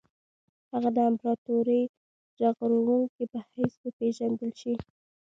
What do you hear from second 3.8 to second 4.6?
وپېژندل